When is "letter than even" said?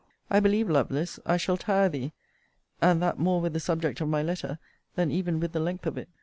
4.23-5.39